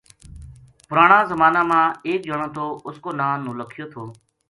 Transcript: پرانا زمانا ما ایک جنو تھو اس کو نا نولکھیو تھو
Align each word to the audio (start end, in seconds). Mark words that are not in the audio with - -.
پرانا 0.87 1.19
زمانا 1.31 1.61
ما 1.69 1.81
ایک 2.07 2.19
جنو 2.29 2.47
تھو 2.55 2.65
اس 2.87 2.97
کو 3.03 3.09
نا 3.19 3.27
نولکھیو 3.45 3.85
تھو 3.93 4.03